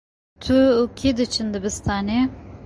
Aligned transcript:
Tu 0.43 0.57
û 0.79 0.81
kî 0.97 1.09
diçin 1.17 1.47
dibistanê? 1.53 2.21